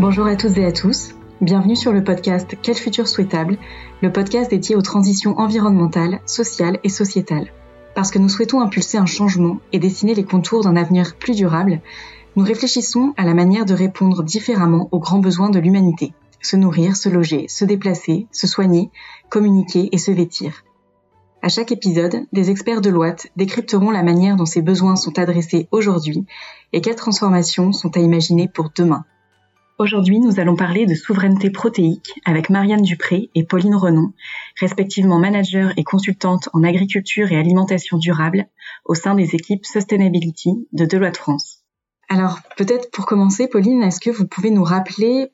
[0.00, 1.10] Bonjour à toutes et à tous.
[1.42, 3.58] Bienvenue sur le podcast Quel futur souhaitable,
[4.00, 7.52] le podcast dédié aux transitions environnementales, sociales et sociétales.
[7.94, 11.82] Parce que nous souhaitons impulser un changement et dessiner les contours d'un avenir plus durable,
[12.34, 16.14] nous réfléchissons à la manière de répondre différemment aux grands besoins de l'humanité.
[16.40, 18.90] Se nourrir, se loger, se déplacer, se soigner,
[19.28, 20.64] communiquer et se vêtir.
[21.42, 25.68] À chaque épisode, des experts de l'OAT décrypteront la manière dont ces besoins sont adressés
[25.72, 26.24] aujourd'hui
[26.72, 29.04] et quelles transformations sont à imaginer pour demain.
[29.80, 34.12] Aujourd'hui, nous allons parler de souveraineté protéique avec Marianne Dupré et Pauline Renon,
[34.60, 38.46] respectivement manager et consultante en agriculture et alimentation durable
[38.84, 41.60] au sein des équipes Sustainability de Deloitte France.
[42.10, 45.28] Alors, peut-être pour commencer, Pauline, est-ce que vous pouvez nous rappeler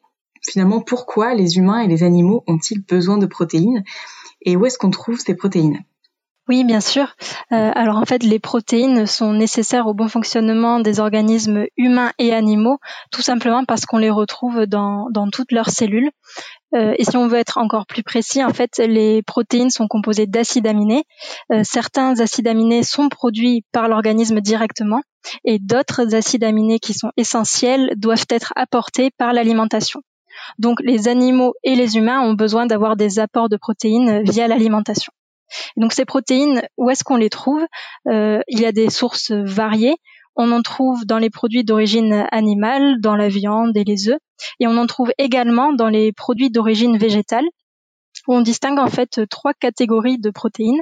[0.48, 3.82] finalement pourquoi les humains et les animaux ont-ils besoin de protéines
[4.42, 5.82] et où est-ce qu'on trouve ces protéines?
[6.48, 7.16] Oui, bien sûr.
[7.52, 12.32] Euh, alors en fait, les protéines sont nécessaires au bon fonctionnement des organismes humains et
[12.32, 12.78] animaux,
[13.10, 16.10] tout simplement parce qu'on les retrouve dans, dans toutes leurs cellules.
[16.74, 20.28] Euh, et si on veut être encore plus précis, en fait, les protéines sont composées
[20.28, 21.02] d'acides aminés.
[21.52, 25.02] Euh, certains acides aminés sont produits par l'organisme directement,
[25.44, 30.00] et d'autres acides aminés qui sont essentiels doivent être apportés par l'alimentation.
[30.58, 35.12] Donc les animaux et les humains ont besoin d'avoir des apports de protéines via l'alimentation.
[35.76, 37.64] Donc ces protéines, où est-ce qu'on les trouve?
[38.08, 39.96] Euh, Il y a des sources variées.
[40.36, 44.18] On en trouve dans les produits d'origine animale, dans la viande et les œufs,
[44.60, 47.46] et on en trouve également dans les produits d'origine végétale.
[48.28, 50.80] Où on distingue en fait trois catégories de protéines.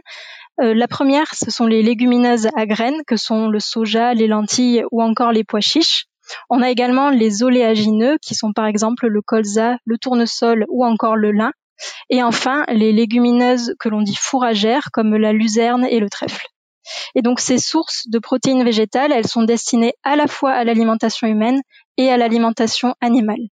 [0.60, 4.84] Euh, la première, ce sont les légumineuses à graines, que sont le soja, les lentilles
[4.92, 6.06] ou encore les pois chiches.
[6.48, 11.16] On a également les oléagineux, qui sont par exemple le colza, le tournesol ou encore
[11.16, 11.52] le lin.
[12.10, 16.46] Et enfin, les légumineuses que l'on dit fourragères, comme la luzerne et le trèfle.
[17.14, 21.26] Et donc ces sources de protéines végétales, elles sont destinées à la fois à l'alimentation
[21.26, 21.60] humaine
[21.96, 23.48] et à l'alimentation animale.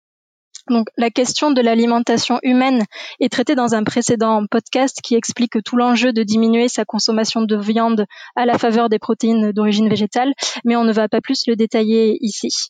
[0.69, 2.83] Donc la question de l'alimentation humaine
[3.19, 7.55] est traitée dans un précédent podcast qui explique tout l'enjeu de diminuer sa consommation de
[7.55, 8.05] viande
[8.35, 10.33] à la faveur des protéines d'origine végétale,
[10.65, 12.69] mais on ne va pas plus le détailler ici.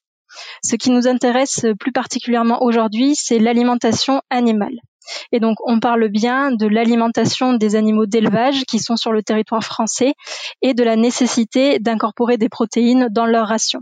[0.63, 4.77] Ce qui nous intéresse plus particulièrement aujourd'hui, c'est l'alimentation animale.
[5.31, 9.63] Et donc, on parle bien de l'alimentation des animaux d'élevage qui sont sur le territoire
[9.63, 10.13] français
[10.61, 13.81] et de la nécessité d'incorporer des protéines dans leur ration.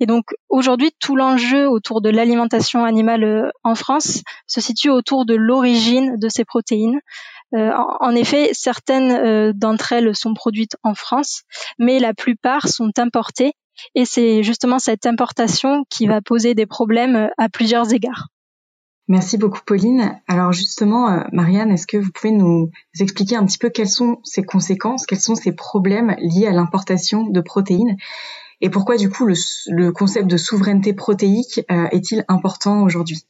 [0.00, 5.24] Et donc aujourd'hui, tout l'enjeu autour de l'alimentation animale euh, en France se situe autour
[5.24, 7.00] de l'origine de ces protéines.
[7.54, 7.70] Euh,
[8.00, 11.42] en, effet, certaines euh, d'entre elles sont produites en France,
[11.78, 13.52] mais la plupart sont importées,
[13.94, 18.26] et c'est justement cette importation qui va poser des problèmes à plusieurs égards.
[19.08, 20.20] Merci beaucoup Pauline.
[20.26, 24.18] Alors justement, euh, Marianne, est-ce que vous pouvez nous expliquer un petit peu quelles sont
[24.24, 27.96] ces conséquences, quels sont ces problèmes liés à l'importation de protéines
[28.60, 33.26] et pourquoi du coup le, concept de souveraineté protéique euh, est-il important aujourd'hui?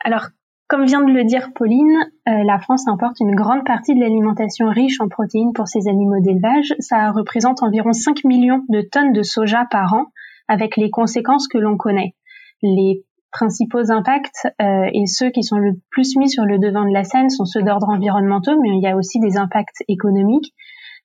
[0.00, 0.28] Alors,
[0.68, 4.70] comme vient de le dire Pauline, euh, la France importe une grande partie de l'alimentation
[4.70, 6.74] riche en protéines pour ses animaux d'élevage.
[6.78, 10.06] Ça représente environ 5 millions de tonnes de soja par an,
[10.48, 12.14] avec les conséquences que l'on connaît.
[12.62, 16.92] Les principaux impacts euh, et ceux qui sont le plus mis sur le devant de
[16.92, 20.52] la scène sont ceux d'ordre environnemental, mais il y a aussi des impacts économiques.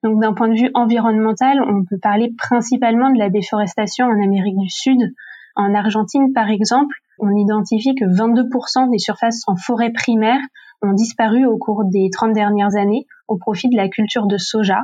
[0.03, 4.57] Donc d'un point de vue environnemental, on peut parler principalement de la déforestation en Amérique
[4.57, 4.99] du Sud.
[5.55, 10.39] En Argentine, par exemple, on identifie que 22% des surfaces en forêt primaire
[10.83, 14.83] ont disparu au cours des 30 dernières années au profit de la culture de soja.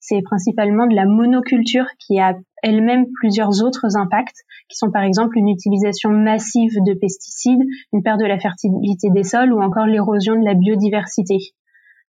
[0.00, 5.36] C'est principalement de la monoculture qui a elle-même plusieurs autres impacts, qui sont par exemple
[5.36, 7.62] une utilisation massive de pesticides,
[7.92, 11.36] une perte de la fertilité des sols ou encore l'érosion de la biodiversité.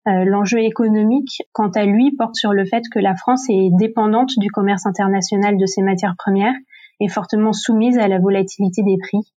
[0.08, 4.30] Euh, l'enjeu économique, quant à lui, porte sur le fait que la France est dépendante
[4.38, 6.54] du commerce international de ses matières premières
[7.00, 9.32] et fortement soumise à la volatilité des prix.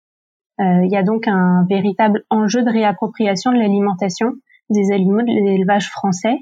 [0.62, 4.34] Euh, il y a donc un véritable enjeu de réappropriation de l'alimentation
[4.69, 6.38] des animaux de l'élevage français.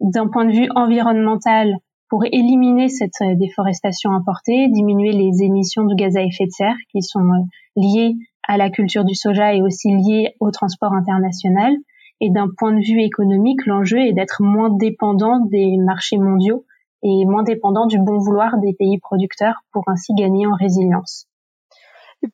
[0.00, 1.76] D'un point de vue environnemental,
[2.08, 6.76] pour éliminer cette euh, déforestation importée, diminuer les émissions de gaz à effet de serre
[6.90, 7.44] qui sont euh,
[7.76, 8.16] liées
[8.46, 11.74] à la culture du soja et aussi liées au transport international.
[12.20, 16.64] Et d'un point de vue économique, l'enjeu est d'être moins dépendant des marchés mondiaux
[17.02, 21.28] et moins dépendant du bon vouloir des pays producteurs pour ainsi gagner en résilience.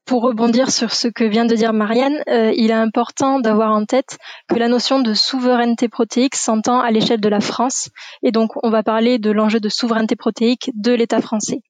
[0.06, 3.84] Pour rebondir sur ce que vient de dire Marianne, euh, il est important d'avoir en
[3.84, 4.16] tête
[4.48, 7.90] que la notion de souveraineté protéique s'entend à l'échelle de la France,
[8.22, 11.60] et donc on va parler de l'enjeu de souveraineté protéique de l'État français.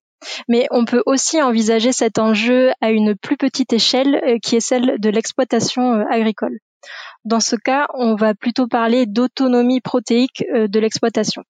[0.49, 4.61] Mais on peut aussi envisager cet enjeu à une plus petite échelle, euh, qui est
[4.61, 6.59] celle de l'exploitation euh, agricole.
[7.25, 11.43] Dans ce cas, on va plutôt parler d'autonomie protéique de l'exploitation.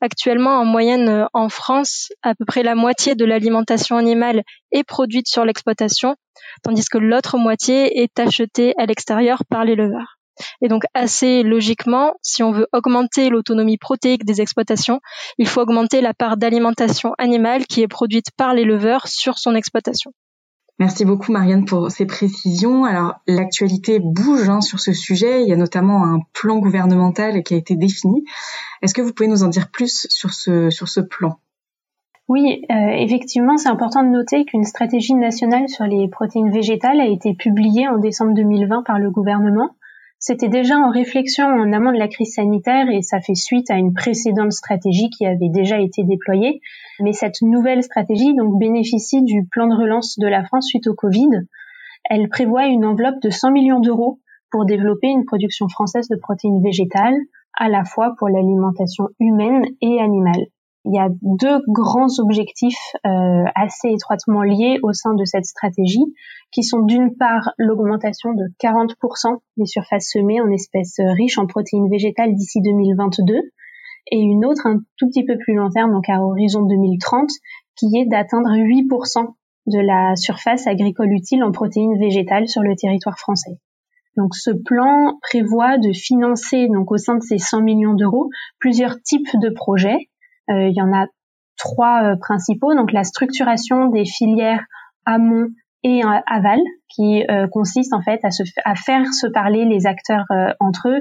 [0.00, 5.28] Actuellement, en moyenne, en France, à peu près la moitié de l'alimentation animale est produite
[5.28, 6.16] sur l'exploitation,
[6.62, 10.16] tandis que l'autre moitié est achetée à l'extérieur par l'éleveur.
[10.62, 15.00] Et donc assez logiquement, si on veut augmenter l'autonomie protéique des exploitations,
[15.38, 20.12] il faut augmenter la part d'alimentation animale qui est produite par l'éleveur sur son exploitation.
[20.80, 22.84] Merci beaucoup Marianne pour ces précisions.
[22.84, 25.42] Alors l'actualité bouge hein, sur ce sujet.
[25.42, 28.24] Il y a notamment un plan gouvernemental qui a été défini.
[28.80, 31.38] Est-ce que vous pouvez nous en dire plus sur ce, sur ce plan?
[32.28, 37.06] Oui, euh, effectivement, c'est important de noter qu'une stratégie nationale sur les protéines végétales a
[37.06, 39.76] été publiée en décembre 2020 par le gouvernement.
[40.22, 43.78] C'était déjà en réflexion en amont de la crise sanitaire et ça fait suite à
[43.78, 46.60] une précédente stratégie qui avait déjà été déployée.
[47.00, 50.94] Mais cette nouvelle stratégie donc bénéficie du plan de relance de la France suite au
[50.94, 51.30] Covid.
[52.04, 54.20] Elle prévoit une enveloppe de 100 millions d'euros
[54.50, 57.16] pour développer une production française de protéines végétales,
[57.58, 60.48] à la fois pour l'alimentation humaine et animale.
[60.86, 66.04] Il y a deux grands objectifs euh, assez étroitement liés au sein de cette stratégie,
[66.52, 71.90] qui sont d'une part l'augmentation de 40% des surfaces semées en espèces riches en protéines
[71.90, 73.34] végétales d'ici 2022,
[74.10, 77.30] et une autre un tout petit peu plus long terme, donc à horizon 2030,
[77.76, 79.34] qui est d'atteindre 8%
[79.66, 83.58] de la surface agricole utile en protéines végétales sur le territoire français.
[84.16, 88.28] Donc ce plan prévoit de financer donc au sein de ces 100 millions d'euros
[88.58, 90.09] plusieurs types de projets euh,
[90.50, 91.06] il y en a
[91.60, 92.74] trois euh, principaux.
[92.74, 94.64] Donc la structuration des filières
[95.06, 95.48] amont
[95.82, 96.58] et aval,
[96.94, 100.26] qui euh, consiste en fait à, faire se parler les acteurs
[100.60, 101.00] entre eux,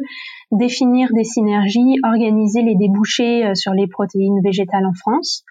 [0.53, 5.43] définir des synergies, organiser les débouchés sur les protéines végétales en France.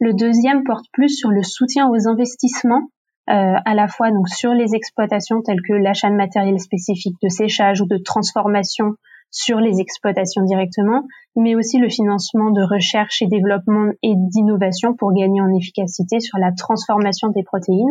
[0.00, 2.88] Le deuxième porte plus sur le soutien aux investissements,
[3.26, 7.86] à la fois sur les exploitations telles que l'achat de matériel spécifique de séchage ou
[7.86, 8.94] de transformation
[9.30, 11.04] sur les exploitations directement,
[11.36, 16.38] mais aussi le financement de recherche et développement et d'innovation pour gagner en efficacité sur
[16.38, 17.86] la transformation des protéines.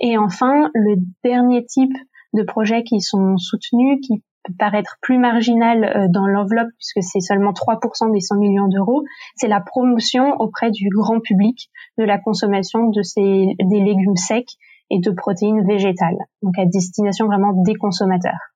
[0.00, 1.96] Et enfin, le dernier type
[2.32, 7.20] de projets qui sont soutenus, qui peut paraître plus marginal euh, dans l'enveloppe puisque c'est
[7.20, 9.02] seulement 3% des 100 millions d'euros,
[9.36, 14.56] c'est la promotion auprès du grand public de la consommation de ces, des légumes secs
[14.90, 18.50] et de protéines végétales, donc à destination vraiment des consommateurs.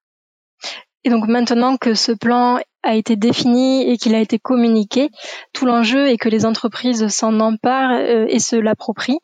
[1.05, 5.11] Et donc maintenant que ce plan a été défini et qu'il a été communiqué,
[5.53, 9.19] tout l'enjeu est que les entreprises s'en emparent euh, et se l'approprient.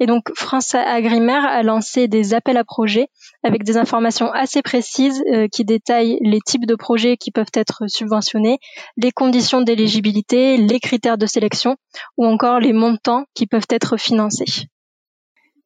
[0.00, 3.08] Et donc France Agrimaire a lancé des appels à projets
[3.42, 7.84] avec des informations assez précises euh, qui détaillent les types de projets qui peuvent être
[7.88, 8.58] subventionnés,
[8.96, 11.76] les conditions d'éligibilité, les critères de sélection
[12.16, 14.68] ou encore les montants qui peuvent être financés.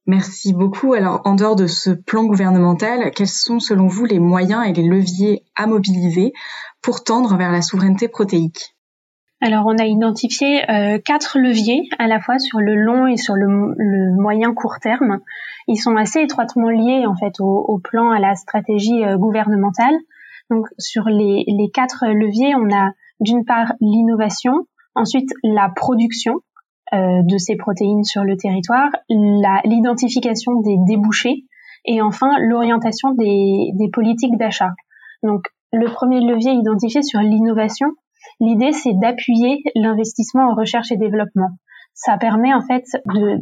[0.06, 0.94] Merci beaucoup.
[0.94, 4.86] Alors, en dehors de ce plan gouvernemental, quels sont selon vous les moyens et les
[4.86, 6.32] leviers à mobiliser
[6.82, 8.74] pour tendre vers la souveraineté protéique?
[9.40, 13.34] Alors, on a identifié euh, quatre leviers, à la fois sur le long et sur
[13.34, 15.18] le, moyen court terme.
[15.66, 19.94] Ils sont assez étroitement liés en fait au, plan, à la stratégie euh, gouvernementale.
[20.48, 21.44] Donc, sur les,
[21.74, 26.40] quatre leviers, on a d'une part l'innovation, ensuite la production,
[26.92, 31.46] de ces protéines sur le territoire, l'identification des débouchés
[31.84, 34.70] et enfin l'orientation des, politiques d'achat.
[35.22, 37.88] Donc le premier levier identifié sur l'innovation,
[38.40, 41.50] l'idée c'est d'appuyer l'investissement en recherche et développement.
[41.94, 42.84] Ça permet en fait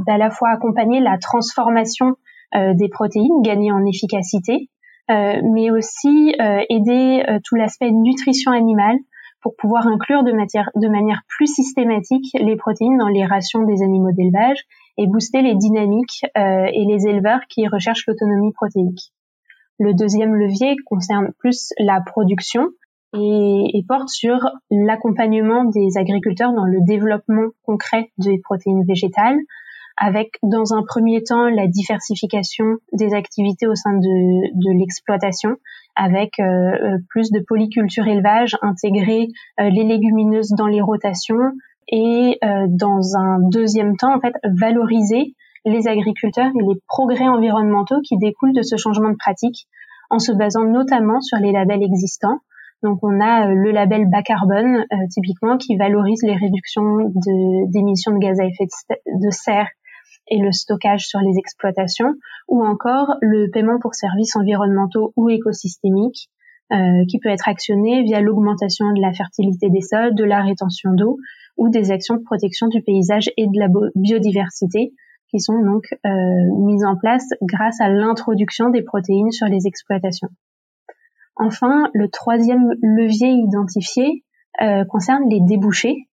[0.07, 2.15] d'à la fois accompagner la transformation
[2.55, 4.69] euh, des protéines, gagner en efficacité,
[5.11, 8.97] euh, mais aussi euh, aider tout l'aspect nutrition animale,
[9.43, 14.65] pour pouvoir inclure de, manière plus systématique les protéines dans les rations des animaux d'élevage
[14.99, 19.13] et booster les dynamiques euh, et les éleveurs qui recherchent l'autonomie protéique.
[19.79, 22.69] Le deuxième levier concerne plus la production
[23.15, 24.39] et porte sur
[24.71, 29.39] l'accompagnement des agriculteurs dans le développement concret des protéines végétales,
[30.01, 35.57] avec dans un premier temps la diversification des activités au sein de, de l'exploitation,
[35.95, 39.29] avec euh, euh, plus de polyculture élevage, intégrer
[39.61, 41.53] euh, les légumineuses dans les rotations
[41.93, 42.39] et
[42.69, 48.55] dans un deuxième temps en fait valoriser les agriculteurs et les progrès environnementaux qui découlent
[48.55, 49.67] de ce changement de pratique
[50.09, 52.39] en se basant notamment sur les labels existants.
[52.85, 57.13] Donc on a le label bas carbone typiquement qui valorise les réductions
[57.73, 58.69] d'émissions de, gaz à effet
[59.07, 59.67] de serre
[60.31, 62.15] et le stockage sur les exploitations,
[62.49, 66.29] ou encore le paiement pour services environnementaux ou écosystémiques,
[66.73, 70.93] euh, qui peut être actionné via l'augmentation de la fertilité des sols, de la rétention
[70.93, 71.19] d'eau
[71.57, 74.93] ou des actions de protection du paysage et de la biodiversité
[75.31, 76.11] qui sont donc euh,
[76.65, 80.29] mises en place grâce à l'introduction des protéines sur les exploitations.
[81.37, 84.25] Enfin, le troisième levier identifié
[84.61, 86.09] euh, concerne les débouchés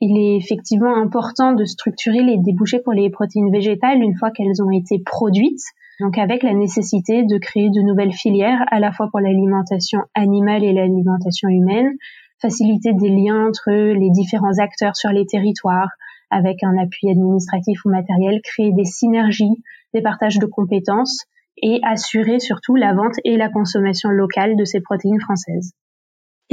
[0.00, 4.62] il est effectivement important de structurer les débouchés pour les protéines végétales une fois qu'elles
[4.62, 5.62] ont été produites.
[6.00, 10.64] Donc avec la nécessité de créer de nouvelles filières à la fois pour l'alimentation animale
[10.64, 11.92] et l'alimentation humaine,
[12.40, 15.90] faciliter des liens entre les différents acteurs sur les territoires
[16.30, 19.62] avec un appui administratif ou matériel, créer des synergies,
[19.94, 21.26] des partages de compétences
[21.62, 25.72] et assurer surtout la vente et la consommation locale de ces protéines françaises.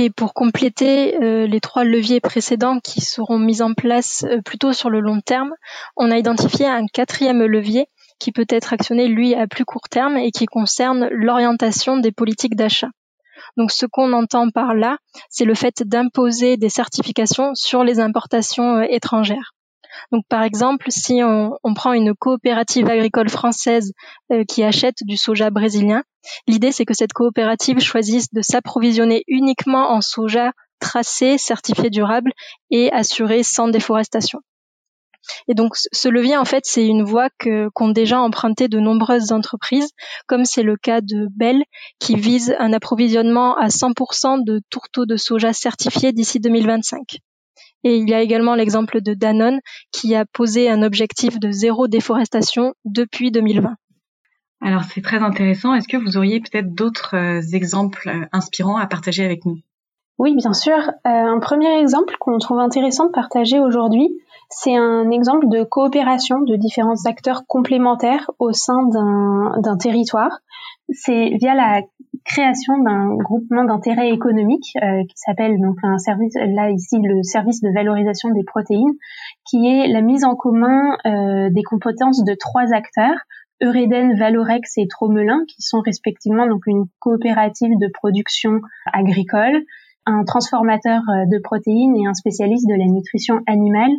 [0.02, 4.72] Et pour compléter euh, les trois leviers précédents qui seront mis en place euh, plutôt
[4.72, 5.54] sur le long terme,
[5.98, 7.88] on a identifié un quatrième levier
[8.18, 12.56] qui peut être actionné, lui, à plus court terme et qui concerne l'orientation des politiques
[12.56, 12.88] d'achat.
[13.58, 18.78] Donc ce qu'on entend par là, c'est le fait d'imposer des certifications sur les importations
[18.78, 19.52] euh, étrangères.
[20.12, 23.94] Donc par exemple, si on, prend une coopérative agricole française
[24.32, 26.04] euh, qui achète du soja brésilien,
[26.48, 32.32] l'idée c'est que cette coopérative choisisse de s'approvisionner uniquement en soja tracé, certifié durable
[32.72, 34.40] et assuré sans déforestation.
[35.48, 39.92] Et donc ce levier, en fait, c'est une voie qu'ont déjà emprunté de nombreuses entreprises,
[40.28, 41.64] comme c'est le cas de Bell,
[42.00, 47.20] qui vise un approvisionnement à 100% de tourteaux de soja certifiés d'ici 2025.
[47.84, 49.60] Et il y a également l'exemple de Danone
[49.92, 53.76] qui a posé un objectif de zéro déforestation depuis 2020.
[54.62, 55.74] Alors c'est très intéressant.
[55.74, 59.58] Est-ce que vous auriez peut-être d'autres euh, exemples euh, inspirants à partager avec nous?
[60.18, 60.78] Oui, bien sûr.
[60.78, 64.10] Euh, un premier exemple qu'on trouve intéressant de partager aujourd'hui,
[64.50, 70.40] c'est un exemple de coopération de différents acteurs complémentaires au sein d'un territoire.
[70.90, 71.82] C'est via la
[72.30, 77.62] création d'un groupement d'intérêt économique euh, qui s'appelle donc un service là ici le service
[77.62, 78.94] de valorisation des protéines
[79.50, 83.18] qui est la mise en commun euh, des compétences de trois acteurs
[83.62, 88.62] Eureden, Valorex et Tromelin qui sont respectivement donc une coopérative de production
[88.94, 89.64] agricole,
[90.06, 93.92] un transformateur euh, de protéines et un spécialiste de la nutrition animale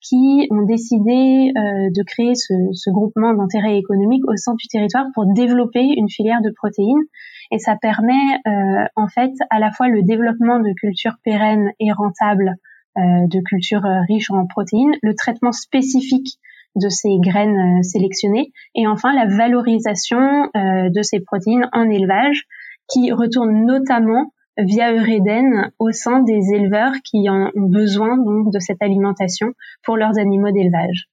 [0.00, 5.06] qui ont décidé euh, de créer ce, ce groupement d'intérêt économique au sein du territoire
[5.14, 7.06] pour développer une filière de protéines.
[7.50, 8.12] Et ça permet
[8.46, 12.54] euh, en fait à la fois le développement de cultures pérennes et rentables,
[12.96, 16.38] euh, de cultures riches en protéines, le traitement spécifique
[16.74, 22.44] de ces graines sélectionnées, et enfin la valorisation de ces protéines en élevage,
[22.86, 28.82] qui retourne notamment via Eureden au sein des éleveurs qui ont besoin donc de cette
[28.82, 31.08] alimentation pour leurs animaux d'élevage.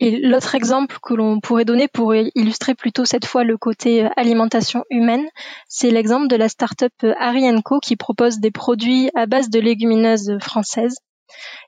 [0.00, 4.08] Et l'autre exemple que l'on pourrait donner pour illustrer plutôt cette fois le côté euh,
[4.16, 5.26] alimentation humaine,
[5.68, 10.36] c'est l'exemple de la start-up euh, Arienco qui propose des produits à base de légumineuses
[10.40, 10.96] françaises.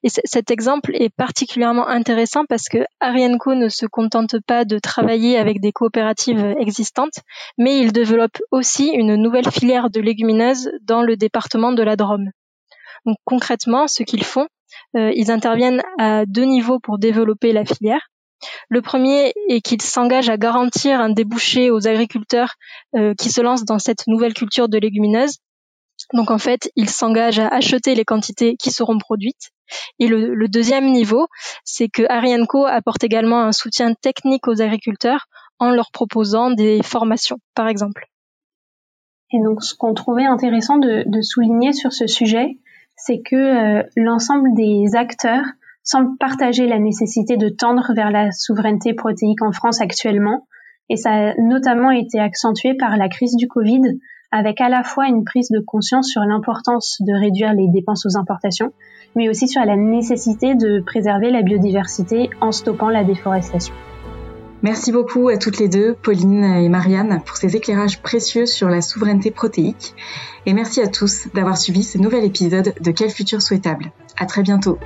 [0.03, 5.39] Et cet exemple est particulièrement intéressant parce que Arienco ne se contente pas de travailler
[5.39, 7.21] avec des coopératives existantes,
[7.59, 12.31] mais il développe aussi une nouvelle filière de légumineuses dans le département de la Drôme.
[13.07, 14.49] Donc concrètement, ce qu'ils font,
[14.97, 18.09] euh, ils interviennent à deux niveaux pour développer la filière.
[18.69, 22.55] Le premier est qu'ils s'engagent à garantir un débouché aux agriculteurs
[22.95, 25.39] euh, qui se lancent dans cette nouvelle culture de légumineuses
[26.13, 29.51] donc en fait, ils s'engagent à acheter les quantités qui seront produites.
[29.99, 31.27] Et le, deuxième niveau,
[31.65, 35.27] c'est que Arianco apporte également un soutien technique aux agriculteurs
[35.59, 38.07] en leur proposant des formations, par exemple.
[39.33, 42.59] Et donc ce qu'on trouvait intéressant de, souligner sur ce sujet,
[42.97, 45.45] c'est que euh, l'ensemble des acteurs
[45.87, 50.47] semblent partager la nécessité de tendre vers la souveraineté protéique en France actuellement.
[50.91, 53.99] Et ça a notamment été accentué par la crise du Covid,
[54.31, 58.19] avec à la fois une prise de conscience sur l'importance de réduire les dépenses aux
[58.19, 58.73] importations,
[59.15, 63.75] mais aussi sur la nécessité de préserver la biodiversité en stoppant la déforestation.
[64.63, 68.81] Merci beaucoup à toutes les deux, Pauline et Marianne, pour ces éclairages précieux sur la
[68.81, 69.95] souveraineté protéique.
[70.47, 73.93] Et merci à tous d'avoir suivi ce nouvel épisode de Quel futur souhaitable.
[74.19, 74.79] À très bientôt.